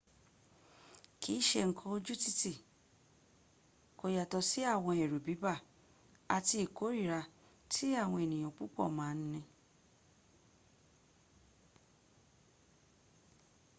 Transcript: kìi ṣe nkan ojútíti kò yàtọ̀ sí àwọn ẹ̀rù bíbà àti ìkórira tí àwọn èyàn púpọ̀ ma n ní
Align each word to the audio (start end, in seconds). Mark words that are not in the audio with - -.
kìi 1.21 1.37
ṣe 1.49 1.61
nkan 1.69 1.89
ojútíti 1.95 2.53
kò 3.99 4.05
yàtọ̀ 4.15 4.45
sí 4.49 4.59
àwọn 4.73 4.95
ẹ̀rù 5.03 5.17
bíbà 5.25 5.53
àti 6.35 6.55
ìkórira 6.65 7.19
tí 7.71 7.85
àwọn 8.01 8.21
èyàn 8.25 8.55
púpọ̀ 8.57 8.87
ma 8.97 9.07
n 9.17 9.19
ní 9.31 9.41